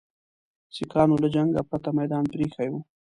[0.75, 2.79] سیکهانو له جنګه پرته میدان پرې ایښی وو.